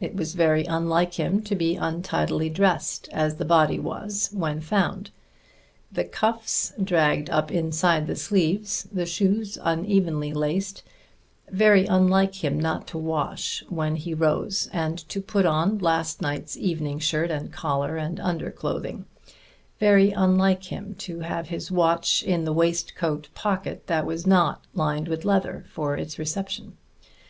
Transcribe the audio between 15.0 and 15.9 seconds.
to put on